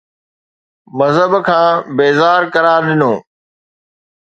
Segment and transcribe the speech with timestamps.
[0.97, 3.13] مذهب کان بيزار قرار ڏنو